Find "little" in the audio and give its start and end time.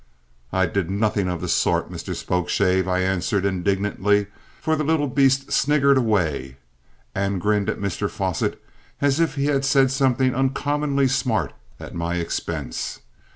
4.83-5.05